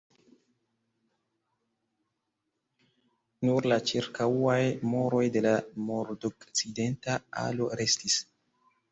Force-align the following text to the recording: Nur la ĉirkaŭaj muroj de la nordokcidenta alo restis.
Nur 3.47 3.67
la 3.71 3.77
ĉirkaŭaj 3.91 4.63
muroj 4.93 5.19
de 5.35 5.43
la 5.47 5.51
nordokcidenta 5.89 7.19
alo 7.43 7.69
restis. 7.83 8.17